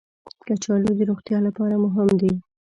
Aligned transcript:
کچالو 0.45 0.89
د 0.97 1.01
روغتیا 1.09 1.37
لپاره 1.47 1.75
مهم 1.85 2.09
دي 2.21 2.33